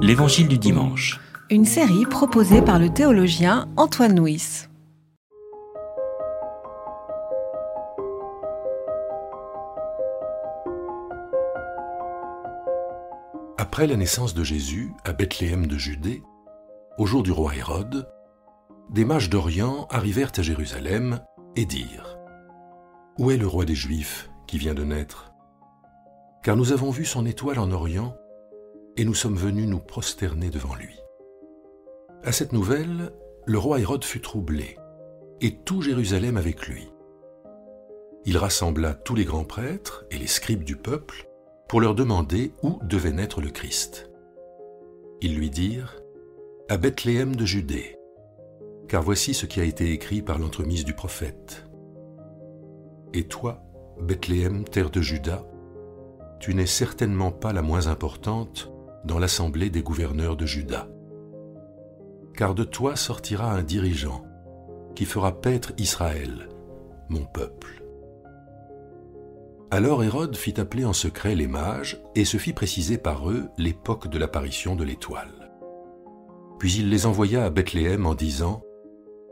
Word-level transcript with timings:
L'Évangile 0.00 0.48
du 0.48 0.58
dimanche. 0.58 1.20
Une 1.50 1.64
série 1.64 2.06
proposée 2.06 2.62
par 2.62 2.78
le 2.78 2.88
théologien 2.88 3.68
Antoine 3.76 4.18
Nuis. 4.18 4.66
Après 13.58 13.86
la 13.86 13.96
naissance 13.96 14.34
de 14.34 14.42
Jésus 14.44 14.92
à 15.04 15.12
Bethléem 15.12 15.66
de 15.66 15.76
Judée, 15.76 16.22
au 16.96 17.06
jour 17.06 17.22
du 17.22 17.30
roi 17.30 17.54
Hérode, 17.54 18.08
des 18.90 19.04
mages 19.04 19.28
d'Orient 19.28 19.86
arrivèrent 19.90 20.32
à 20.36 20.42
Jérusalem 20.42 21.20
et 21.56 21.66
dirent 21.66 22.18
Où 23.18 23.30
est 23.30 23.36
le 23.36 23.46
roi 23.46 23.64
des 23.64 23.74
Juifs 23.74 24.30
qui 24.46 24.58
vient 24.58 24.74
de 24.74 24.84
naître? 24.84 25.32
Car 26.42 26.56
nous 26.56 26.72
avons 26.72 26.90
vu 26.90 27.04
son 27.04 27.26
étoile 27.26 27.58
en 27.58 27.70
Orient 27.72 28.14
et 28.98 29.04
nous 29.04 29.14
sommes 29.14 29.36
venus 29.36 29.68
nous 29.68 29.78
prosterner 29.78 30.50
devant 30.50 30.74
lui. 30.74 30.96
À 32.24 32.32
cette 32.32 32.52
nouvelle, 32.52 33.12
le 33.46 33.56
roi 33.56 33.78
Hérode 33.78 34.04
fut 34.04 34.20
troublé, 34.20 34.76
et 35.40 35.54
tout 35.54 35.82
Jérusalem 35.82 36.36
avec 36.36 36.66
lui. 36.66 36.90
Il 38.24 38.36
rassembla 38.36 38.94
tous 38.94 39.14
les 39.14 39.24
grands 39.24 39.44
prêtres 39.44 40.04
et 40.10 40.18
les 40.18 40.26
scribes 40.26 40.64
du 40.64 40.74
peuple 40.74 41.30
pour 41.68 41.80
leur 41.80 41.94
demander 41.94 42.52
où 42.64 42.80
devait 42.82 43.12
naître 43.12 43.40
le 43.40 43.50
Christ. 43.50 44.10
Ils 45.20 45.36
lui 45.36 45.48
dirent 45.48 46.02
À 46.68 46.76
Bethléem 46.76 47.36
de 47.36 47.46
Judée, 47.46 47.96
car 48.88 49.02
voici 49.02 49.32
ce 49.32 49.46
qui 49.46 49.60
a 49.60 49.64
été 49.64 49.92
écrit 49.92 50.22
par 50.22 50.40
l'entremise 50.40 50.84
du 50.84 50.92
prophète. 50.92 51.68
Et 53.14 53.28
toi, 53.28 53.62
Bethléem, 54.00 54.64
terre 54.64 54.90
de 54.90 55.00
Juda, 55.00 55.44
tu 56.40 56.52
n'es 56.52 56.66
certainement 56.66 57.30
pas 57.30 57.52
la 57.52 57.62
moins 57.62 57.86
importante 57.86 58.72
dans 59.08 59.18
l'assemblée 59.18 59.70
des 59.70 59.82
gouverneurs 59.82 60.36
de 60.36 60.46
Juda. 60.46 60.86
Car 62.36 62.54
de 62.54 62.62
toi 62.62 62.94
sortira 62.94 63.50
un 63.52 63.62
dirigeant 63.62 64.22
qui 64.94 65.06
fera 65.06 65.40
paître 65.40 65.72
Israël, 65.78 66.48
mon 67.08 67.24
peuple. 67.24 67.82
Alors 69.70 70.04
Hérode 70.04 70.36
fit 70.36 70.60
appeler 70.60 70.84
en 70.84 70.92
secret 70.92 71.34
les 71.34 71.46
mages 71.46 72.00
et 72.14 72.24
se 72.24 72.36
fit 72.36 72.52
préciser 72.52 72.98
par 72.98 73.30
eux 73.30 73.48
l'époque 73.56 74.08
de 74.08 74.18
l'apparition 74.18 74.76
de 74.76 74.84
l'étoile. 74.84 75.50
Puis 76.58 76.74
il 76.74 76.90
les 76.90 77.06
envoya 77.06 77.44
à 77.44 77.50
Bethléem 77.50 78.06
en 78.06 78.14
disant 78.14 78.62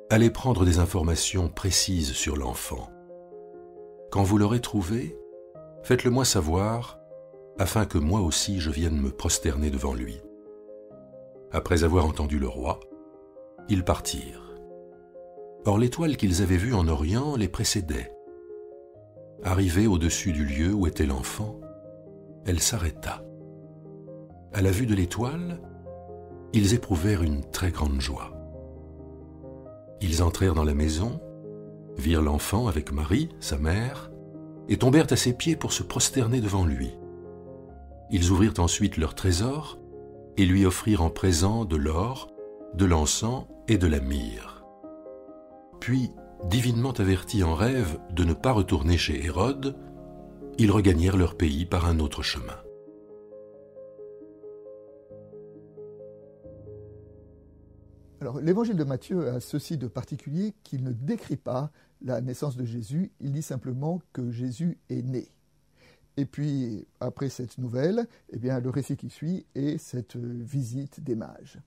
Allez 0.08 0.31
prendre 0.31 0.64
des 0.64 0.79
informations 0.79 1.48
précises 1.48 2.12
sur 2.12 2.36
l'enfant. 2.36 2.89
Quand 4.11 4.23
vous 4.23 4.39
l'aurez 4.39 4.61
trouvé, 4.61 5.19
faites-le 5.83 6.11
moi 6.11 6.25
savoir, 6.25 6.95
afin 7.59 7.87
que 7.87 7.99
moi 7.99 8.21
aussi 8.21 8.61
je 8.61 8.71
vienne 8.71 9.01
me 9.01 9.11
prosterner 9.11 9.71
devant 9.71 9.95
lui. 9.95 10.21
Après 11.53 11.85
avoir 11.85 12.07
entendu 12.07 12.39
le 12.39 12.48
roi, 12.48 12.81
ils 13.69 13.85
partirent. 13.85 14.55
Or 15.65 15.79
l'étoile 15.79 16.17
qu'ils 16.17 16.43
avaient 16.43 16.57
vue 16.57 16.75
en 16.75 16.87
Orient 16.87 17.37
les 17.37 17.48
précédait. 17.48 18.13
Arrivée 19.43 19.87
au-dessus 19.87 20.33
du 20.33 20.45
lieu 20.45 20.73
où 20.73 20.87
était 20.87 21.07
l'enfant, 21.07 21.61
elle 22.45 22.61
s'arrêta. 22.61 23.25
À 24.53 24.63
la 24.63 24.70
vue 24.70 24.87
de 24.87 24.95
l'étoile, 24.95 25.61
ils 26.53 26.75
éprouvèrent 26.75 27.23
une 27.23 27.45
très 27.51 27.70
grande 27.70 28.01
joie. 28.01 28.33
Ils 30.01 30.23
entrèrent 30.23 30.55
dans 30.55 30.65
la 30.65 30.75
maison, 30.75 31.20
virent 31.97 32.23
l'enfant 32.23 32.69
avec 32.69 32.93
Marie, 32.93 33.31
sa 33.41 33.59
mère, 33.59 34.11
et 34.69 34.77
tombèrent 34.77 35.11
à 35.11 35.17
ses 35.17 35.33
pieds 35.33 35.57
pour 35.57 35.73
se 35.73 35.83
prosterner 35.83 36.41
devant 36.41 36.65
lui. 36.65 36.93
Ils 38.11 38.31
ouvrirent 38.31 38.59
ensuite 38.59 38.97
leur 38.97 39.15
trésor 39.15 39.79
et 40.37 40.47
lui 40.47 40.65
offrirent 40.67 41.03
en 41.03 41.11
présent 41.11 41.65
de 41.65 41.77
l'or, 41.77 42.29
de 42.75 42.85
l'encens 42.85 43.47
et 43.69 43.79
de 43.79 43.87
la 43.87 44.01
myrrhe. 44.01 44.65
Puis, 45.81 46.11
divinement 46.45 46.93
avertis 46.93 47.42
en 47.42 47.55
rêve 47.55 47.98
de 48.11 48.25
ne 48.25 48.35
pas 48.35 48.53
retourner 48.53 48.97
chez 48.97 49.25
Hérode, 49.25 49.77
ils 50.58 50.70
regagnèrent 50.70 51.17
leur 51.17 51.36
pays 51.36 51.67
par 51.67 51.86
un 51.86 51.98
autre 51.98 52.23
chemin. 52.23 52.57
L'évangile 58.41 58.77
de 58.77 58.85
Matthieu 58.85 59.29
a 59.29 59.41
ceci 59.41 59.77
de 59.77 59.86
particulier 59.86 60.55
qu'il 60.63 60.83
ne 60.83 60.92
décrit 60.92 61.36
pas 61.36 61.70
la 62.03 62.20
naissance 62.20 62.57
de 62.57 62.64
Jésus, 62.64 63.13
il 63.20 63.33
dit 63.33 63.42
simplement 63.42 64.01
que 64.13 64.30
Jésus 64.30 64.79
est 64.89 65.03
né. 65.03 65.29
Et 66.17 66.25
puis, 66.25 66.87
après 67.01 67.29
cette 67.29 67.59
nouvelle, 67.59 68.07
eh 68.31 68.39
bien, 68.39 68.61
le 68.61 68.71
récit 68.71 68.97
qui 68.97 69.11
suit 69.11 69.47
est 69.55 69.79
cette 69.79 70.17
visite 70.17 71.03
des 71.03 71.15
mages. 71.15 71.61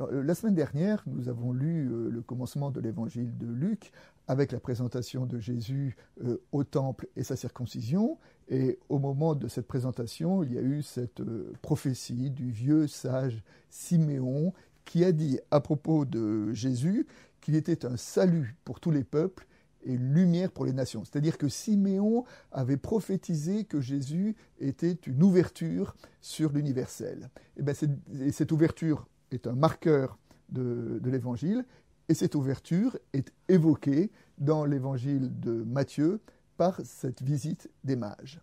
Euh, 0.00 0.22
la 0.22 0.34
semaine 0.34 0.54
dernière, 0.54 1.02
nous 1.06 1.28
avons 1.28 1.52
lu 1.52 1.88
euh, 1.88 2.10
le 2.10 2.22
commencement 2.22 2.70
de 2.70 2.80
l'évangile 2.80 3.36
de 3.38 3.46
Luc 3.46 3.92
avec 4.26 4.52
la 4.52 4.58
présentation 4.58 5.26
de 5.26 5.38
Jésus 5.38 5.96
euh, 6.24 6.38
au 6.50 6.64
temple 6.64 7.06
et 7.16 7.22
sa 7.22 7.36
circoncision. 7.36 8.18
Et 8.48 8.78
au 8.88 8.98
moment 8.98 9.34
de 9.34 9.46
cette 9.48 9.68
présentation, 9.68 10.42
il 10.42 10.52
y 10.52 10.58
a 10.58 10.62
eu 10.62 10.82
cette 10.82 11.22
prophétie 11.62 12.30
du 12.30 12.50
vieux 12.50 12.86
sage 12.86 13.42
Siméon 13.70 14.52
qui 14.84 15.04
a 15.04 15.12
dit 15.12 15.38
à 15.50 15.60
propos 15.60 16.04
de 16.04 16.52
Jésus 16.52 17.06
qu'il 17.40 17.54
était 17.54 17.86
un 17.86 17.96
salut 17.96 18.56
pour 18.64 18.80
tous 18.80 18.90
les 18.90 19.04
peuples 19.04 19.46
et 19.84 19.96
lumière 19.96 20.50
pour 20.50 20.64
les 20.64 20.72
nations. 20.72 21.04
C'est-à-dire 21.04 21.38
que 21.38 21.48
Siméon 21.48 22.24
avait 22.52 22.76
prophétisé 22.76 23.64
que 23.64 23.80
Jésus 23.80 24.36
était 24.58 24.98
une 25.06 25.22
ouverture 25.22 25.94
sur 26.20 26.52
l'universel. 26.52 27.30
Et, 27.56 27.62
bien 27.62 27.74
et 28.20 28.32
cette 28.32 28.52
ouverture 28.52 29.06
est 29.30 29.46
un 29.46 29.54
marqueur 29.54 30.18
de 30.50 31.00
l'évangile, 31.04 31.64
et 32.08 32.14
cette 32.14 32.34
ouverture 32.34 32.98
est 33.12 33.32
évoquée 33.48 34.10
dans 34.38 34.64
l'évangile 34.64 35.30
de 35.40 35.52
Matthieu 35.52 36.20
par 36.56 36.80
cette 36.84 37.22
visite 37.22 37.70
des 37.82 37.96
mages. 37.96 38.40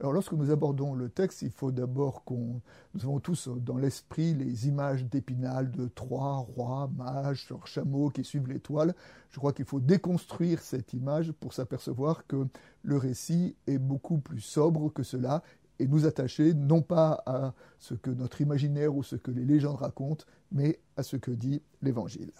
Alors 0.00 0.12
lorsque 0.12 0.32
nous 0.32 0.50
abordons 0.50 0.94
le 0.94 1.08
texte, 1.08 1.42
il 1.42 1.50
faut 1.50 1.70
d'abord 1.70 2.24
qu'on... 2.24 2.60
Nous 2.94 3.02
avons 3.02 3.20
tous 3.20 3.48
dans 3.48 3.76
l'esprit 3.76 4.34
les 4.34 4.66
images 4.68 5.04
d'Épinal 5.04 5.70
de 5.70 5.86
trois 5.86 6.36
rois, 6.36 6.90
mages 6.96 7.46
sur 7.46 7.66
chameaux 7.66 8.10
qui 8.10 8.24
suivent 8.24 8.48
l'étoile. 8.48 8.94
Je 9.30 9.38
crois 9.38 9.52
qu'il 9.52 9.64
faut 9.64 9.80
déconstruire 9.80 10.60
cette 10.60 10.92
image 10.92 11.32
pour 11.32 11.52
s'apercevoir 11.52 12.26
que 12.26 12.46
le 12.82 12.96
récit 12.96 13.56
est 13.66 13.78
beaucoup 13.78 14.18
plus 14.18 14.40
sobre 14.40 14.92
que 14.92 15.02
cela 15.02 15.42
et 15.78 15.88
nous 15.88 16.06
attacher 16.06 16.54
non 16.54 16.82
pas 16.82 17.22
à 17.26 17.52
ce 17.78 17.94
que 17.94 18.10
notre 18.10 18.40
imaginaire 18.40 18.94
ou 18.94 19.02
ce 19.02 19.16
que 19.16 19.30
les 19.30 19.44
légendes 19.44 19.76
racontent, 19.76 20.24
mais 20.52 20.78
à 20.96 21.02
ce 21.02 21.16
que 21.16 21.30
dit 21.30 21.62
l'Évangile. 21.82 22.32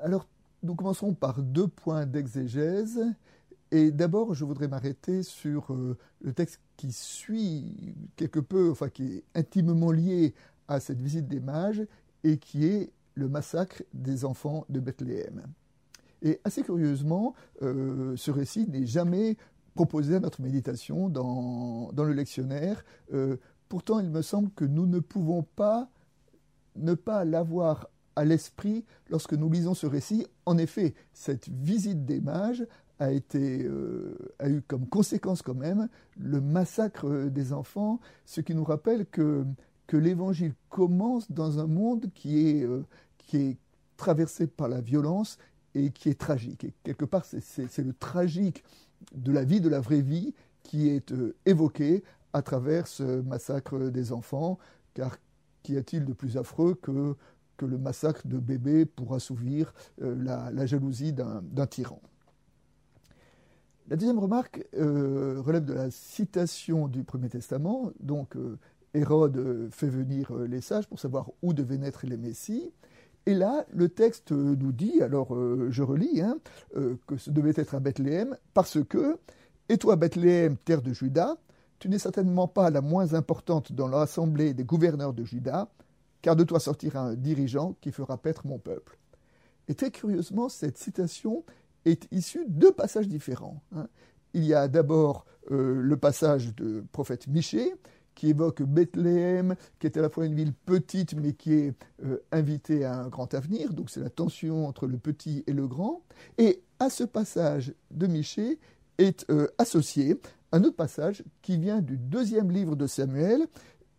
Alors, 0.00 0.26
nous 0.62 0.74
commencerons 0.74 1.14
par 1.14 1.42
deux 1.42 1.68
points 1.68 2.06
d'exégèse. 2.06 3.00
Et 3.72 3.90
d'abord, 3.90 4.34
je 4.34 4.44
voudrais 4.44 4.68
m'arrêter 4.68 5.22
sur 5.22 5.72
euh, 5.72 5.96
le 6.20 6.32
texte 6.32 6.60
qui 6.76 6.92
suit 6.92 7.94
quelque 8.16 8.40
peu, 8.40 8.70
enfin 8.70 8.88
qui 8.88 9.16
est 9.16 9.24
intimement 9.34 9.90
lié 9.90 10.34
à 10.68 10.80
cette 10.80 11.00
visite 11.00 11.26
des 11.26 11.40
mages 11.40 11.84
et 12.22 12.38
qui 12.38 12.66
est 12.66 12.92
le 13.14 13.28
massacre 13.28 13.82
des 13.92 14.24
enfants 14.24 14.66
de 14.68 14.78
Bethléem. 14.78 15.42
Et 16.22 16.40
assez 16.44 16.62
curieusement, 16.62 17.34
euh, 17.62 18.16
ce 18.16 18.30
récit 18.30 18.68
n'est 18.68 18.86
jamais 18.86 19.36
proposé 19.74 20.16
à 20.16 20.20
notre 20.20 20.40
méditation 20.40 21.08
dans, 21.08 21.90
le 21.96 22.12
lectionnaire. 22.12 22.84
Euh, 23.12 23.36
pourtant, 23.68 24.00
il 24.00 24.10
me 24.10 24.22
semble 24.22 24.50
que 24.52 24.64
nous 24.64 24.86
ne 24.86 25.00
pouvons 25.00 25.42
pas 25.42 25.90
ne 26.76 26.94
pas 26.94 27.24
l'avoir 27.24 27.88
à 28.16 28.24
l'esprit 28.24 28.84
lorsque 29.08 29.34
nous 29.34 29.50
lisons 29.50 29.74
ce 29.74 29.86
récit. 29.86 30.26
En 30.46 30.58
effet, 30.58 30.94
cette 31.12 31.48
visite 31.48 32.04
des 32.04 32.20
mages 32.20 32.66
euh, 33.00 34.14
a 34.38 34.48
eu 34.48 34.62
comme 34.62 34.86
conséquence 34.86 35.42
quand 35.42 35.54
même 35.54 35.88
le 36.18 36.40
massacre 36.40 37.28
des 37.28 37.52
enfants, 37.52 38.00
ce 38.24 38.40
qui 38.40 38.54
nous 38.54 38.64
rappelle 38.64 39.06
que, 39.06 39.44
l'Évangile 39.92 40.54
commence 40.68 41.30
dans 41.30 41.58
un 41.58 41.66
monde 41.66 42.10
qui 42.14 42.48
est, 42.48 42.64
euh, 42.64 42.84
qui 43.18 43.36
est 43.36 43.56
traversé 43.96 44.46
par 44.46 44.68
la 44.68 44.80
violence 44.80 45.38
et 45.74 45.90
qui 45.90 46.08
est 46.08 46.18
tragique. 46.18 46.64
Et 46.64 46.74
quelque 46.82 47.04
part, 47.04 47.24
c'est 47.24 47.84
le 47.84 47.92
tragique 47.92 48.64
de 49.14 49.32
la 49.32 49.44
vie, 49.44 49.60
de 49.60 49.68
la 49.68 49.80
vraie 49.80 50.02
vie, 50.02 50.34
qui 50.62 50.88
est 50.88 51.12
euh, 51.12 51.36
évoqué 51.46 52.02
à 52.32 52.42
travers 52.42 52.86
ce 52.88 53.20
massacre 53.22 53.78
des 53.90 54.12
enfants, 54.12 54.58
car 54.92 55.16
qu'y 55.62 55.76
a-t-il 55.76 56.04
de 56.04 56.12
plus 56.12 56.36
affreux 56.36 56.74
que, 56.74 57.14
le 57.62 57.78
massacre 57.78 58.26
de 58.26 58.38
bébés 58.38 58.84
pour 58.84 59.14
assouvir 59.14 59.72
la, 59.98 60.66
jalousie 60.66 61.14
d'un 61.14 61.66
tyran? 61.66 62.02
La 63.88 63.96
deuxième 63.96 64.18
remarque 64.18 64.66
euh, 64.76 65.40
relève 65.40 65.64
de 65.64 65.72
la 65.72 65.90
citation 65.90 66.88
du 66.88 67.04
Premier 67.04 67.28
Testament, 67.28 67.92
donc 68.00 68.36
Hérode 68.94 69.68
fait 69.70 69.88
venir 69.88 70.32
les 70.34 70.60
sages 70.60 70.88
pour 70.88 70.98
savoir 70.98 71.30
où 71.42 71.52
devaient 71.52 71.78
naître 71.78 72.06
les 72.06 72.16
Messies, 72.16 72.72
et 73.26 73.34
là, 73.34 73.66
le 73.74 73.88
texte 73.88 74.30
nous 74.30 74.70
dit, 74.70 75.02
alors 75.02 75.34
euh, 75.34 75.66
je 75.70 75.82
relis, 75.82 76.20
hein, 76.20 76.38
euh, 76.76 76.96
que 77.08 77.16
ce 77.16 77.30
devait 77.30 77.52
être 77.56 77.74
à 77.74 77.80
Bethléem, 77.80 78.36
parce 78.54 78.78
que, 78.84 79.18
et 79.68 79.78
toi 79.78 79.96
Bethléem, 79.96 80.56
terre 80.56 80.80
de 80.80 80.92
Juda, 80.92 81.36
tu 81.80 81.88
n'es 81.88 81.98
certainement 81.98 82.46
pas 82.46 82.70
la 82.70 82.80
moins 82.80 83.14
importante 83.14 83.72
dans 83.72 83.88
l'assemblée 83.88 84.54
des 84.54 84.62
gouverneurs 84.62 85.12
de 85.12 85.24
Juda, 85.24 85.68
car 86.22 86.36
de 86.36 86.44
toi 86.44 86.60
sortira 86.60 87.00
un 87.00 87.14
dirigeant 87.14 87.74
qui 87.80 87.90
fera 87.90 88.16
paître 88.16 88.46
mon 88.46 88.58
peuple. 88.58 88.96
Et 89.66 89.74
très 89.74 89.90
curieusement, 89.90 90.48
cette 90.48 90.78
citation 90.78 91.44
est 91.86 92.06
issue 92.12 92.44
de 92.48 92.68
passages 92.68 93.08
différents. 93.08 93.62
Hein. 93.74 93.88
Il 94.34 94.44
y 94.44 94.52
a 94.52 94.68
d'abord 94.68 95.24
euh, 95.50 95.80
le 95.80 95.96
passage 95.96 96.54
de 96.54 96.84
prophète 96.92 97.28
Michée, 97.28 97.72
qui 98.14 98.30
évoque 98.30 98.62
Bethléem, 98.62 99.54
qui 99.78 99.86
est 99.86 99.96
à 99.96 100.02
la 100.02 100.10
fois 100.10 100.26
une 100.26 100.34
ville 100.34 100.52
petite, 100.52 101.14
mais 101.14 101.32
qui 101.32 101.54
est 101.54 101.74
euh, 102.04 102.18
invitée 102.32 102.84
à 102.84 102.98
un 102.98 103.08
grand 103.08 103.32
avenir. 103.34 103.72
Donc 103.72 103.90
c'est 103.90 104.00
la 104.00 104.10
tension 104.10 104.66
entre 104.66 104.86
le 104.86 104.98
petit 104.98 105.44
et 105.46 105.52
le 105.52 105.66
grand. 105.66 106.02
Et 106.38 106.62
à 106.80 106.90
ce 106.90 107.04
passage 107.04 107.72
de 107.90 108.06
Michée 108.06 108.58
est 108.98 109.28
euh, 109.30 109.48
associé 109.58 110.20
un 110.52 110.64
autre 110.64 110.76
passage 110.76 111.22
qui 111.42 111.56
vient 111.58 111.80
du 111.80 111.96
deuxième 111.96 112.50
livre 112.50 112.76
de 112.76 112.86
Samuel 112.86 113.46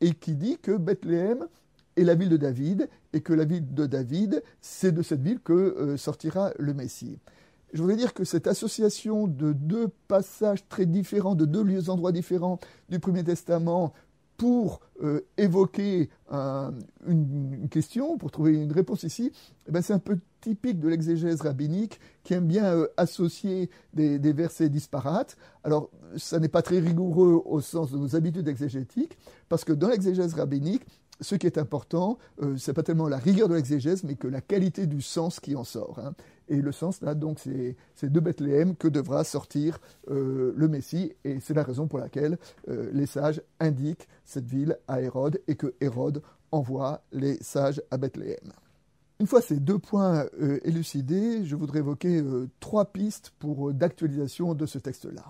et 0.01 0.13
qui 0.13 0.35
dit 0.35 0.57
que 0.61 0.75
Bethléem 0.75 1.47
est 1.95 2.03
la 2.03 2.15
ville 2.15 2.29
de 2.29 2.37
David 2.37 2.89
et 3.13 3.21
que 3.21 3.33
la 3.33 3.45
ville 3.45 3.73
de 3.73 3.85
David, 3.85 4.43
c'est 4.61 4.91
de 4.91 5.01
cette 5.01 5.21
ville 5.21 5.39
que 5.39 5.95
sortira 5.97 6.51
le 6.59 6.73
Messie 6.73 7.19
je 7.73 7.81
voudrais 7.81 7.97
dire 7.97 8.13
que 8.13 8.23
cette 8.23 8.47
association 8.47 9.27
de 9.27 9.53
deux 9.53 9.89
passages 10.07 10.67
très 10.67 10.85
différents, 10.85 11.35
de 11.35 11.45
deux 11.45 11.63
lieux 11.63 11.89
endroits 11.89 12.11
différents 12.11 12.59
du 12.89 12.99
Premier 12.99 13.23
Testament 13.23 13.93
pour 14.37 14.81
euh, 15.03 15.21
évoquer 15.37 16.09
une, 17.07 17.67
question, 17.69 18.17
pour 18.17 18.31
trouver 18.31 18.53
une 18.53 18.71
réponse 18.71 19.03
ici, 19.03 19.31
eh 19.67 19.71
ben 19.71 19.81
c'est 19.81 19.93
un 19.93 19.99
peu 19.99 20.19
typique 20.41 20.79
de 20.79 20.87
l'exégèse 20.87 21.41
rabbinique 21.41 21.99
qui 22.23 22.33
aime 22.33 22.47
bien 22.47 22.65
euh, 22.65 22.87
associer 22.97 23.69
des, 23.93 24.17
versets 24.33 24.69
disparates. 24.69 25.35
Alors, 25.63 25.89
ça 26.15 26.39
n'est 26.39 26.47
pas 26.47 26.61
très 26.61 26.79
rigoureux 26.79 27.41
au 27.45 27.59
sens 27.61 27.91
de 27.91 27.97
nos 27.97 28.15
habitudes 28.15 28.47
exégétiques, 28.47 29.17
parce 29.49 29.63
que 29.63 29.73
dans 29.73 29.89
l'exégèse 29.89 30.35
rabbinique, 30.35 30.83
ce 31.19 31.35
qui 31.35 31.47
est 31.47 31.57
important, 31.57 32.19
euh, 32.41 32.57
ce 32.57 32.69
n'est 32.69 32.75
pas 32.75 32.83
tellement 32.83 33.07
la 33.07 33.17
rigueur 33.17 33.49
de 33.49 33.55
l'exégèse, 33.55 34.03
mais 34.03 34.15
que 34.15 34.27
la 34.27 34.41
qualité 34.41 34.85
du 34.85 35.01
sens 35.01 35.39
qui 35.39 35.55
en 35.55 35.63
sort. 35.63 35.99
Hein. 35.99 36.13
Et 36.49 36.61
le 36.61 36.71
sens, 36.71 37.01
là, 37.01 37.13
donc, 37.13 37.39
c'est 37.39 38.11
de 38.11 38.19
Bethléem 38.19 38.75
que 38.75 38.87
devra 38.87 39.23
sortir 39.23 39.79
euh, 40.09 40.53
le 40.55 40.67
Messie. 40.67 41.13
Et 41.23 41.39
c'est 41.39 41.53
la 41.53 41.63
raison 41.63 41.87
pour 41.87 41.99
laquelle 41.99 42.37
euh, 42.69 42.89
les 42.93 43.05
sages 43.05 43.41
indiquent 43.59 44.07
cette 44.25 44.45
ville 44.45 44.77
à 44.87 45.01
Hérode 45.01 45.41
et 45.47 45.55
que 45.55 45.73
Hérode 45.81 46.21
envoie 46.51 47.01
les 47.11 47.37
sages 47.41 47.81
à 47.91 47.97
Bethléem. 47.97 48.53
Une 49.19 49.27
fois 49.27 49.41
ces 49.41 49.59
deux 49.59 49.79
points 49.79 50.25
élucidés, 50.63 51.43
je 51.43 51.55
voudrais 51.55 51.79
évoquer 51.79 52.23
trois 52.59 52.85
pistes 52.85 53.33
pour 53.39 53.73
d'actualisation 53.73 54.53
de 54.53 54.67
ce 54.67 54.77
texte-là. 54.77 55.25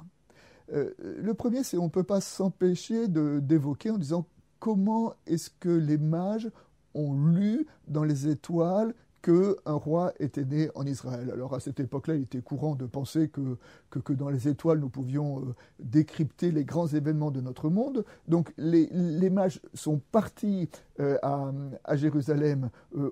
le 0.74 1.34
premier, 1.34 1.64
c'est 1.64 1.78
on 1.78 1.86
ne 1.86 1.90
peut 1.90 2.04
pas 2.04 2.20
s'empêcher 2.20 3.08
d'évoquer 3.08 3.90
en 3.92 3.98
disant 3.98 4.26
comment 4.60 5.14
est-ce 5.26 5.50
que 5.50 5.70
les 5.70 5.98
mages 5.98 6.50
ont 6.94 7.14
lu 7.14 7.66
dans 7.88 8.04
les 8.04 8.28
étoiles 8.28 8.94
qu'un 9.22 9.74
roi 9.74 10.14
était 10.20 10.46
né 10.46 10.70
en 10.76 10.86
Israël. 10.86 11.30
Alors 11.32 11.54
à 11.54 11.60
cette 11.60 11.80
époque-là, 11.80 12.16
il 12.16 12.24
était 12.24 12.42
courant 12.42 12.76
de 12.76 12.86
penser 12.86 13.30
que, 13.30 13.58
que, 13.90 14.14
dans 14.14 14.30
les 14.30 14.48
étoiles, 14.48 14.80
nous 14.80 14.90
pouvions 14.90 15.42
euh, 15.42 15.56
décrypter 15.80 16.52
les 16.52 16.66
grands 16.66 16.88
événements 16.88 17.32
de 17.32 17.42
notre 17.42 17.70
monde. 17.70 18.06
Donc 18.28 18.54
les, 18.58 18.90
mages 19.30 19.60
sont 19.74 20.00
partis 20.12 20.70
euh, 21.00 21.18
à, 21.22 21.96
Jérusalem 21.96 22.70
euh, 22.96 23.12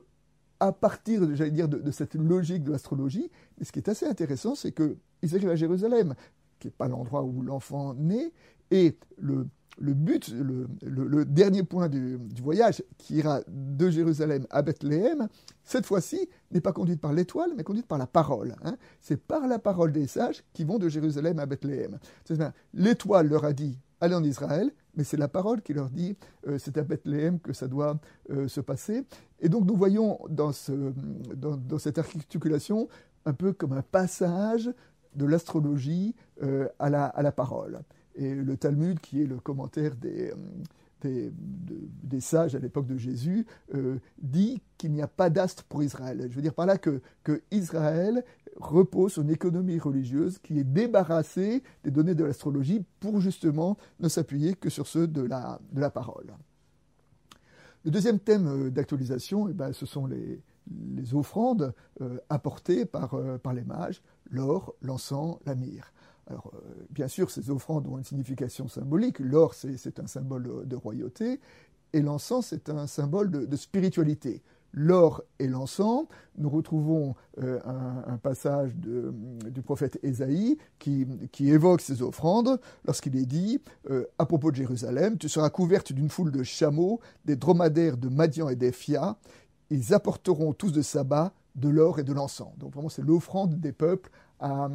à 0.60 0.72
partir, 0.72 1.22
j'allais 1.36 1.52
dire, 1.52 1.68
de, 1.68 1.78
de, 1.78 1.92
cette 1.92 2.16
logique 2.16 2.63
de 2.63 2.72
l'astrologie. 2.72 3.30
Mais 3.58 3.66
ce 3.66 3.72
qui 3.72 3.80
est 3.80 3.90
assez 3.90 4.06
intéressant, 4.06 4.56
c'est 4.56 4.72
qu'ils 4.72 5.36
arrivent 5.36 5.50
à 5.50 5.56
Jérusalem, 5.56 6.16
qui 6.60 6.68
n'est 6.68 6.72
pas 6.72 6.88
l'endroit 6.88 7.24
où 7.24 7.42
l'enfant 7.42 7.94
naît, 7.94 8.31
et 8.72 8.98
le 9.18 9.48
le 9.78 9.94
but, 9.94 10.34
le, 10.81 11.25
dernier 11.25 11.63
point 11.63 11.90
du, 11.90 12.18
voyage, 12.42 12.84
qui 12.98 13.16
ira 13.16 13.42
de 13.48 13.90
Jérusalem 13.90 14.46
à 14.50 14.62
Bethléem, 14.62 15.28
cette 15.63 15.86
fois-ci, 15.86 16.30
n'est 16.52 16.62
pas 16.62 16.72
conduite 16.72 17.02
par 17.02 17.13
l'étoile, 17.13 17.52
mais 17.56 17.63
conduite 17.63 17.88
par 17.88 17.98
la 17.98 18.07
parole. 18.07 18.56
Hein. 18.63 18.78
C'est 19.02 19.18
par 19.18 19.48
la 19.48 19.60
parole 19.60 19.92
des 19.92 20.07
sages 20.07 20.44
qui 20.54 20.63
vont 20.63 20.78
de 20.78 20.90
Jérusalem 20.90 21.40
à 21.40 21.46
Bethléem. 21.46 22.00
L'étoile 22.74 23.28
leur 23.28 23.46
a 23.46 23.54
dit 23.54 23.78
allez 24.01 24.16
en 24.16 24.24
Israël, 24.24 24.72
mais 24.96 25.04
c'est 25.04 25.18
la 25.18 25.28
parole 25.28 25.62
qui 25.62 25.74
leur 25.74 25.90
dit 25.90 26.16
euh, 26.48 26.58
c'est 26.58 26.78
à 26.78 26.84
Bethléem 26.84 27.40
que 27.40 27.54
ça 27.54 27.68
doit 27.68 27.98
euh, 28.30 28.48
se 28.48 28.62
passer. 28.62 29.04
Et 29.40 29.50
donc 29.50 29.66
nous 29.66 29.75
voyons 29.75 30.19
dans, 30.30 30.51
cette 30.51 31.98
articulation 31.98 32.88
un 33.25 33.34
peu 33.34 33.54
comme 33.54 33.74
un 33.74 33.81
passage 33.81 34.69
de 35.16 35.26
l'astrologie 35.26 36.16
euh, 36.44 36.68
à 36.80 36.90
la 36.90 37.32
parole. 37.32 37.82
Et 38.16 38.34
le 38.34 38.58
Talmud, 38.58 39.00
qui 39.00 39.22
est 39.22 39.26
le 39.26 39.40
commentaire 39.40 39.96
des, 39.96 40.32
euh, 41.06 41.30
des, 42.04 42.22
sages 42.22 42.56
à 42.56 42.60
l'époque 42.60 42.88
de 42.88 42.98
Jésus, 42.98 43.46
euh, 43.76 43.98
dit 44.18 44.62
qu'il 44.78 44.92
n'y 44.92 45.02
a 45.02 45.08
pas 45.08 45.30
d'astre 45.30 45.64
pour 45.66 45.84
Israël. 45.84 46.26
Je 46.30 46.36
veux 46.36 46.42
dire 46.42 46.54
par 46.54 46.66
là 46.66 46.78
que, 46.78 47.02
que 47.24 47.42
Israël 47.52 48.24
repose 48.56 49.14
sur 49.14 49.22
une 49.22 49.30
économie 49.30 49.78
religieuse 49.78 50.40
qui 50.40 50.60
est 50.60 50.64
débarrassée 50.64 51.62
des 51.84 51.92
données 51.92 52.16
de 52.16 52.24
l'astrologie 52.24 52.86
pour 53.00 53.20
justement 53.20 53.78
ne 54.00 54.08
s'appuyer 54.08 54.56
que 54.56 54.70
sur 54.70 54.88
ceux 54.88 55.08
de 55.08 55.22
la, 55.22 55.60
de 55.74 55.82
la 55.82 55.90
parole. 55.90 56.34
Le 57.84 57.92
deuxième 57.92 58.20
thème 58.20 58.70
d'actualisation, 58.72 59.50
eh 59.50 59.54
ben, 59.54 59.74
ce 59.74 59.86
sont 59.86 60.08
les, 60.08 60.42
les 60.96 61.14
offrandes 61.14 61.74
apportées 62.30 62.86
par, 62.86 63.20
par 63.44 63.54
les 63.54 63.64
mages, 63.64 64.02
l'or, 64.32 64.76
l'encens, 64.82 65.38
la 65.46 65.56
myrrhe. 65.56 65.92
Alors, 66.28 66.52
euh, 66.54 66.86
bien 66.90 67.08
sûr, 67.08 67.30
ces 67.30 67.50
offrandes 67.50 67.88
ont 67.88 67.98
une 67.98 68.04
signification 68.04 68.68
symbolique. 68.68 69.20
L'or, 69.20 69.54
c'est 69.54 70.00
un 70.00 70.08
symbole 70.08 70.68
de 70.68 70.76
royauté, 70.76 71.40
et 71.94 72.02
l'encens, 72.02 72.48
c'est 72.48 72.70
un 72.70 72.88
symbole 72.88 73.30
de, 73.30 73.56
spiritualité. 73.56 74.42
L'or 74.74 75.24
et 75.40 75.48
l'encens, 75.48 76.06
nous 76.38 76.50
retrouvons 76.50 77.16
euh, 77.42 77.62
un, 77.64 78.18
passage 78.18 78.76
du 78.76 79.62
prophète 79.62 79.98
Ésaïe 80.04 80.58
qui, 80.80 81.08
évoque 81.40 81.80
ces 81.80 82.02
offrandes 82.02 82.60
lorsqu'il 82.84 83.16
est 83.16 83.26
dit 83.26 83.62
euh, 83.90 84.04
à 84.18 84.26
propos 84.26 84.52
de 84.52 84.58
Jérusalem 84.58 85.18
Tu 85.18 85.30
seras 85.30 85.50
couverte 85.50 85.94
d'une 85.94 86.10
foule 86.10 86.34
de 86.34 86.44
chameaux, 86.44 87.00
des 87.24 87.38
dromadaires 87.38 87.96
de 87.96 88.10
Madian 88.10 88.50
et 88.50 88.58
d'Ephia. 88.58 89.18
Ils 89.75 89.94
apporteront 89.94 90.54
tous 90.54 90.72
de 90.72 90.81
sabbat 90.81 91.33
de 91.56 91.68
l'or 91.68 92.00
et 92.00 92.04
de 92.04 92.13
l'encens. 92.13 92.57
Donc 92.57 92.74
vraiment, 92.74 92.88
c'est 92.88 93.01
l'offrande 93.01 93.60
des 93.60 93.74
peuples 93.74 94.10
à, 94.39 94.69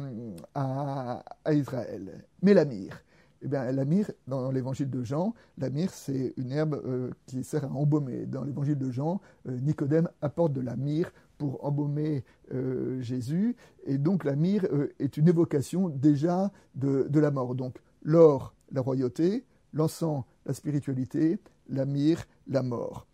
Israël. 1.51 2.23
Mais 2.43 2.53
la 2.53 2.65
myrrhe, 2.65 3.03
eh 3.41 3.47
bien, 3.47 3.71
la 3.71 3.83
myrrhe, 3.83 4.11
dans 4.27 4.51
l'évangile 4.51 4.91
de 4.91 5.03
Jean, 5.03 5.33
la 5.57 5.71
myrrhe, 5.71 5.91
c'est 5.91 6.35
une 6.37 6.51
herbe 6.51 6.79
euh, 6.85 7.09
qui 7.25 7.43
sert 7.43 7.63
à 7.63 7.67
embaumer. 7.69 8.27
Dans 8.27 8.43
l'évangile 8.43 8.77
de 8.77 8.91
Jean, 8.91 9.21
euh, 9.49 9.59
Nicodème 9.61 10.07
apporte 10.21 10.53
de 10.53 10.61
la 10.61 10.75
myrrhe 10.75 11.11
pour 11.39 11.65
embaumer 11.65 12.23
euh, 12.53 13.01
Jésus. 13.01 13.55
Et 13.85 13.97
donc, 13.97 14.23
la 14.23 14.35
myrrhe 14.35 14.67
est 14.99 15.17
une 15.17 15.27
évocation 15.27 15.89
déjà 15.89 16.51
de, 16.75 17.07
de 17.09 17.19
la 17.19 17.31
mort. 17.31 17.55
Donc, 17.55 17.79
l'or, 18.03 18.53
la 18.71 18.81
royauté, 18.81 19.45
l'encens, 19.73 20.25
la 20.45 20.53
spiritualité, 20.53 21.39
la 21.69 21.85
myrrhe, 21.85 22.25
la 22.47 22.61
mort. 22.61 23.07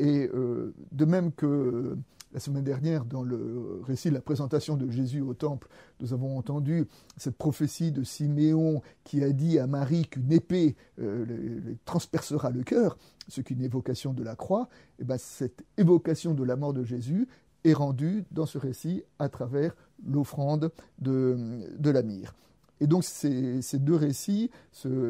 Et 0.00 0.30
de 0.92 1.04
même 1.04 1.30
que 1.30 1.96
la 2.32 2.40
semaine 2.40 2.64
dernière, 2.64 3.04
dans 3.04 3.22
le 3.22 3.82
récit 3.84 4.08
de 4.08 4.14
la 4.14 4.20
présentation 4.20 4.76
de 4.76 4.88
Jésus 4.90 5.20
au 5.20 5.34
temple, 5.34 5.68
nous 6.00 6.12
avons 6.12 6.38
entendu 6.38 6.86
cette 7.16 7.36
prophétie 7.36 7.90
de 7.90 8.04
Siméon 8.04 8.82
qui 9.04 9.24
a 9.24 9.30
dit 9.32 9.58
à 9.58 9.66
Marie 9.66 10.06
qu'une 10.06 10.32
épée 10.32 10.76
euh, 11.00 11.60
transpercera 11.84 12.50
le 12.50 12.62
cœur, 12.62 12.96
ce 13.28 13.40
qui 13.40 13.54
une 13.54 13.62
évocation 13.62 14.12
de 14.12 14.22
la 14.22 14.36
croix. 14.36 14.68
Et 15.00 15.04
ben, 15.04 15.18
cette 15.18 15.64
évocation 15.76 16.34
de 16.34 16.44
la 16.44 16.56
mort 16.56 16.72
de 16.72 16.84
Jésus 16.84 17.26
est 17.64 17.72
rendue 17.72 18.24
dans 18.30 18.46
ce 18.46 18.58
récit 18.58 19.02
à 19.18 19.28
travers 19.28 19.74
l'offrande 20.06 20.70
de, 20.98 21.36
de 21.78 21.90
la. 21.90 22.02
Et 22.80 22.86
donc 22.86 23.04
ces, 23.04 23.60
deux 23.74 23.96
récits 23.96 24.50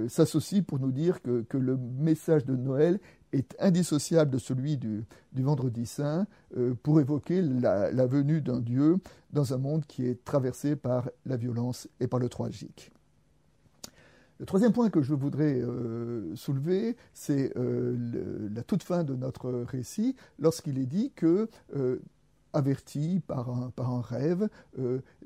s'associent 0.08 0.62
pour 0.62 0.80
nous 0.80 0.90
dire 0.90 1.22
que, 1.22 1.42
que, 1.42 1.56
le 1.56 1.76
message 1.76 2.44
de 2.44 2.56
Noël 2.56 2.98
est 3.32 3.56
indissociable 3.58 4.30
de 4.30 4.38
celui 4.38 4.76
du, 4.76 5.04
vendredi 5.34 5.86
saint 5.86 6.26
euh, 6.56 6.74
pour 6.82 7.00
évoquer 7.00 7.42
la, 7.42 8.06
venue 8.06 8.40
d'un 8.40 8.60
Dieu 8.60 8.98
dans 9.32 9.54
un 9.54 9.58
monde 9.58 9.84
qui 9.86 10.06
est 10.06 10.24
traversé 10.24 10.76
par 10.76 11.08
la 11.26 11.36
violence 11.36 11.88
et 12.00 12.06
par 12.06 12.20
le 12.20 12.28
tragique. 12.28 12.90
Le 14.38 14.46
troisième 14.46 14.72
point 14.72 14.88
que 14.88 15.02
je 15.02 15.12
voudrais 15.12 15.60
euh, 15.60 16.34
soulever, 16.34 16.96
c'est 17.12 17.52
euh, 17.56 18.48
la 18.54 18.62
toute 18.62 18.82
fin 18.82 19.04
de 19.04 19.14
notre 19.14 19.50
récit, 19.50 20.16
lorsqu'il 20.38 20.78
est 20.78 20.86
dit 20.86 21.12
que, 21.14 21.48
avertis 22.52 23.20
par 23.26 23.50
un, 23.50 24.00
rêve, 24.00 24.48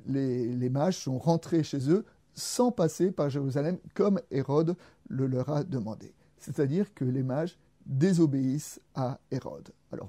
les, 0.07 0.69
mages 0.69 0.99
sont 0.99 1.17
rentrés 1.17 1.63
chez 1.63 1.91
eux 1.91 2.05
sans 2.35 2.73
passer 2.73 3.13
par 3.13 3.31
Jérusalem, 3.31 3.79
comme 3.95 4.21
Hérode 4.33 4.77
le 5.09 5.27
leur 5.27 5.49
a 5.49 5.63
demandé. 5.63 6.13
C'est-à-dire 6.39 6.93
que 6.93 7.05
les 7.05 7.23
mages 7.23 7.57
désobéissent 7.87 8.81
à 8.95 9.19
Hérode. 9.31 9.71
Alors, 9.93 10.09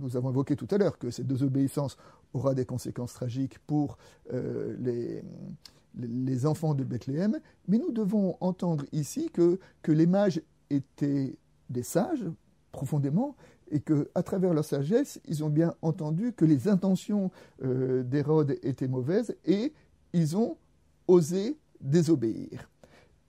nous 0.00 0.16
avons 0.16 0.30
évoqué 0.30 0.56
tout 0.56 0.68
à 0.70 0.78
l'heure 0.78 0.98
que 0.98 1.10
cette 1.10 1.26
désobéissance 1.26 1.96
aura 2.34 2.54
des 2.54 2.64
conséquences 2.64 3.14
tragiques 3.14 3.58
pour 3.66 3.96
euh, 4.32 4.76
les, 4.78 6.46
enfants 6.46 6.74
de 6.74 6.84
Bethléem, 6.84 7.40
mais 7.68 7.78
nous 7.78 7.92
devons 7.92 8.36
entendre 8.40 8.84
ici 8.92 9.30
que, 9.32 9.58
que 9.82 9.92
les 9.92 10.06
mages 10.06 10.42
étaient 10.68 11.38
des 11.70 11.82
sages 11.82 12.24
profondément 12.70 13.34
et 13.70 13.80
que 13.80 14.10
à 14.14 14.22
travers 14.22 14.52
leur 14.52 14.64
sagesse, 14.64 15.20
ils 15.26 15.42
ont 15.42 15.48
bien 15.48 15.74
entendu 15.82 16.32
que 16.32 16.44
les 16.44 16.68
intentions 16.68 17.30
euh, 17.64 18.02
d'Hérode 18.02 18.58
étaient 18.62 18.88
mauvaises 18.88 19.34
et 19.44 19.72
ils 20.12 20.36
ont 20.36 20.56
osé 21.08 21.58
désobéir. 21.80 22.68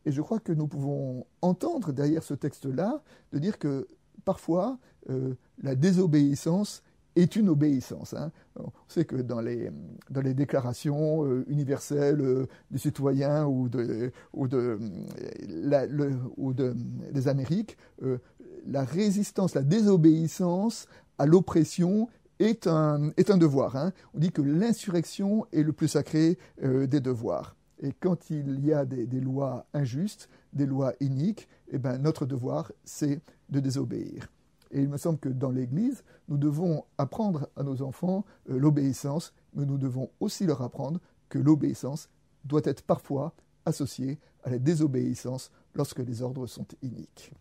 Et 0.08 0.12
je 0.14 0.22
crois 0.22 0.40
que 0.40 0.54
nous 0.54 0.68
pouvons 0.68 1.26
entendre 1.42 1.92
derrière 1.92 2.24
ce 2.24 2.34
texte-là 2.34 3.04
de 3.34 3.40
dire 3.40 3.60
que 3.60 3.90
parfois 4.24 4.80
euh, 5.10 5.34
la 5.62 5.76
désobéissance 5.76 6.82
est 7.18 7.36
une 7.36 7.50
obéissance. 7.50 8.14
Hein. 8.14 8.32
On 8.56 8.72
sait 8.88 9.04
que 9.04 9.18
dans 9.18 9.42
les, 9.42 9.70
dans 10.10 10.22
les 10.22 10.34
déclarations 10.34 11.26
euh, 11.26 11.44
universelles 11.50 12.22
euh, 12.22 12.46
des 12.72 12.78
citoyens 12.78 13.48
ou, 13.48 13.68
de, 13.68 14.14
ou, 14.32 14.48
de, 14.48 14.80
des 17.12 17.28
Amériques, 17.28 17.76
la 18.66 18.86
résistance, 18.86 19.56
la 19.56 19.64
désobéissance 19.64 20.88
à 21.18 21.26
l'oppression 21.26 22.08
est 22.40 22.66
un, 22.68 23.12
est 23.18 23.30
un 23.30 23.38
devoir. 23.38 23.76
Hein. 23.76 23.92
On 24.14 24.20
dit 24.20 24.32
que 24.32 24.42
l'insurrection 24.42 25.46
est 25.52 25.64
le 25.64 25.74
plus 25.74 25.90
sacré 25.90 26.38
des 26.62 27.02
devoirs. 27.02 27.58
Et 27.80 27.94
quand 27.94 28.30
il 28.30 28.66
y 28.66 28.74
a 28.74 28.86
des, 28.86 29.06
lois 29.20 29.68
injustes, 29.74 30.30
des 30.54 30.66
lois 30.66 30.94
iniques, 31.00 31.48
eh 31.70 31.78
ben, 31.78 31.98
notre 31.98 32.26
devoir, 32.26 32.72
c'est 32.84 33.22
de 33.50 33.60
désobéir. 33.60 34.32
Et 34.72 34.82
il 34.82 34.90
me 34.90 34.98
semble 34.98 35.20
que 35.20 35.30
dans 35.30 35.52
l'Église, 35.52 36.04
nous 36.28 36.38
devons 36.38 36.84
apprendre 36.98 37.48
à 37.56 37.64
nos 37.64 37.82
enfants 37.82 38.26
euh, 38.50 38.60
l'obéissance, 38.60 39.34
mais 39.54 39.66
nous 39.66 39.78
devons 39.78 40.10
aussi 40.20 40.46
leur 40.46 40.62
apprendre 40.62 41.00
que 41.30 41.40
l'obéissance 41.40 42.10
doit 42.44 42.62
être 42.64 42.82
parfois 42.82 43.34
associée 43.66 44.20
à 44.44 44.50
la 44.50 44.60
désobéissance 44.60 45.52
lorsque 45.76 46.00
les 46.00 46.22
ordres 46.22 46.48
sont 46.48 46.66
iniques. 46.82 47.32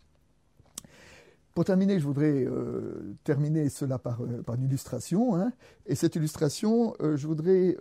Pour 1.57 1.65
terminer, 1.65 1.99
je 1.99 2.05
voudrais 2.05 2.45
euh, 2.45 3.15
terminer 3.23 3.67
cela 3.69 3.97
par, 3.97 4.21
euh, 4.21 4.43
une 4.55 4.65
illustration. 4.65 5.35
Hein. 5.35 5.51
et 5.87 5.95
cette 5.95 6.15
illustration, 6.15 6.93
je 7.01 7.25
voudrais, 7.25 7.75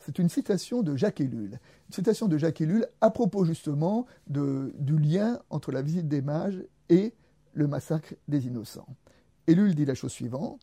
c'est 0.00 0.18
une 0.18 0.28
citation 0.28 0.82
de 0.82 0.94
Jacques 0.96 1.22
Ellul. 1.22 1.52
Une 1.88 1.94
citation 1.94 2.28
de 2.28 2.36
Jacques 2.36 2.60
Ellul 2.60 2.86
à 3.00 3.08
propos 3.10 3.46
justement 3.46 4.04
du 4.26 4.98
lien 4.98 5.40
entre 5.48 5.72
la 5.72 5.80
visite 5.80 6.08
des 6.08 6.20
mages 6.20 6.62
et 6.90 7.14
le 7.54 7.66
massacre 7.66 8.12
des 8.28 8.46
innocents. 8.46 8.94
Ellul 9.46 9.74
dit 9.74 9.86
la 9.86 9.94
chose 9.94 10.12
suivante 10.12 10.60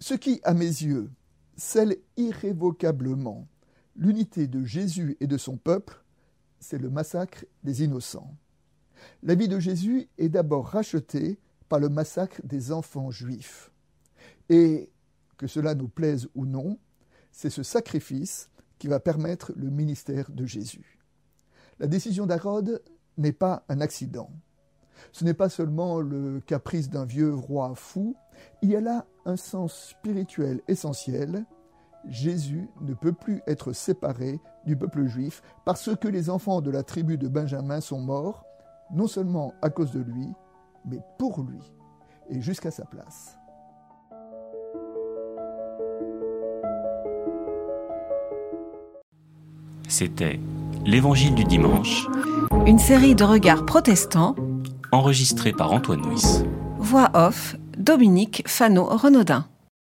Ce 0.00 0.14
qui, 0.14 0.40
à 0.42 0.54
mes 0.54 0.64
yeux, 0.64 1.08
scelle 1.56 1.98
irrévocablement 2.16 3.46
l'unité 3.94 4.48
de 4.48 4.64
Jésus 4.64 5.16
et 5.20 5.28
de 5.28 5.36
son 5.36 5.56
peuple, 5.56 6.02
c'est 6.58 6.78
le 6.78 6.90
massacre 6.90 7.44
des 7.62 7.84
innocents. 7.84 8.34
La 9.22 9.34
vie 9.34 9.48
de 9.48 9.58
Jésus 9.58 10.08
est 10.18 10.28
d'abord 10.28 10.66
rachetée 10.66 11.38
par 11.68 11.78
le 11.78 11.88
massacre 11.88 12.40
des 12.44 12.72
enfants 12.72 13.10
juifs. 13.10 13.72
Et, 14.48 14.90
que 15.36 15.46
cela 15.46 15.74
nous 15.74 15.88
plaise 15.88 16.28
ou 16.34 16.46
non, 16.46 16.78
c'est 17.32 17.50
ce 17.50 17.62
sacrifice 17.62 18.50
qui 18.78 18.88
va 18.88 19.00
permettre 19.00 19.52
le 19.56 19.70
ministère 19.70 20.30
de 20.30 20.46
Jésus. 20.46 21.00
La 21.80 21.86
décision 21.86 22.26
d'Hérode 22.26 22.82
n'est 23.16 23.32
pas 23.32 23.64
un 23.68 23.80
accident. 23.80 24.30
Ce 25.10 25.24
n'est 25.24 25.34
pas 25.34 25.48
seulement 25.48 26.00
le 26.00 26.40
caprice 26.40 26.90
d'un 26.90 27.04
vieux 27.04 27.34
roi 27.34 27.74
fou, 27.74 28.14
il 28.62 28.70
y 28.70 28.76
a 28.76 28.80
là 28.80 29.06
un 29.24 29.36
sens 29.36 29.90
spirituel 29.90 30.60
essentiel. 30.68 31.44
Jésus 32.08 32.68
ne 32.80 32.94
peut 32.94 33.12
plus 33.12 33.40
être 33.46 33.72
séparé 33.72 34.40
du 34.66 34.76
peuple 34.76 35.06
juif 35.06 35.42
parce 35.64 35.94
que 35.96 36.08
les 36.08 36.30
enfants 36.30 36.60
de 36.60 36.70
la 36.70 36.82
tribu 36.82 37.16
de 37.16 37.28
Benjamin 37.28 37.80
sont 37.80 38.00
morts, 38.00 38.44
non 38.92 39.06
seulement 39.06 39.52
à 39.62 39.70
cause 39.70 39.92
de 39.92 40.00
lui, 40.00 40.28
mais 40.84 41.00
pour 41.18 41.42
lui 41.42 41.60
et 42.30 42.40
jusqu'à 42.40 42.70
sa 42.70 42.84
place. 42.84 43.36
C'était 49.88 50.40
l'Évangile 50.86 51.34
du 51.34 51.44
dimanche. 51.44 52.08
Une 52.66 52.78
série 52.78 53.14
de 53.14 53.24
regards 53.24 53.66
protestants 53.66 54.34
enregistré 54.92 55.52
par 55.52 55.72
Antoine 55.72 56.02
Nuis. 56.02 56.44
Voix 56.78 57.10
off, 57.14 57.56
Dominique 57.78 58.44
Fano-Renaudin. 58.46 59.46